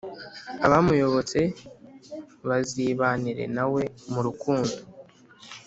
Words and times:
abamuyobotse 0.65 1.39
bazibanire 2.47 3.45
na 3.55 3.65
we 3.73 3.83
mu 4.11 4.19
rukundo, 4.27 4.75